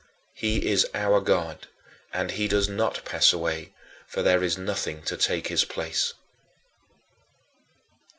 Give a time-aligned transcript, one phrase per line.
[0.33, 1.67] He is our God
[2.11, 3.71] and he does not pass away,
[4.07, 6.15] for there is nothing to take his place.